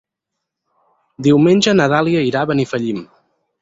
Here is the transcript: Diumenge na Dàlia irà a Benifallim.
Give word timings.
Diumenge 1.29 1.77
na 1.79 1.89
Dàlia 1.97 2.27
irà 2.33 2.43
a 2.45 2.53
Benifallim. 2.55 3.09